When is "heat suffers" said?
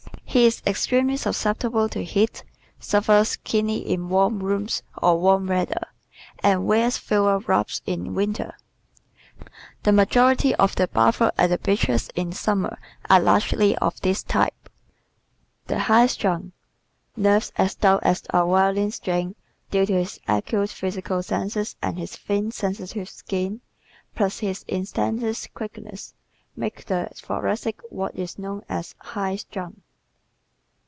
2.05-3.35